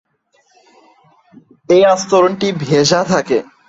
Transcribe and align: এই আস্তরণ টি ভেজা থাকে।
এই 1.69 1.83
আস্তরণ 1.85 2.31
টি 2.35 2.47
ভেজা 2.61 2.99
থাকে। 3.03 3.37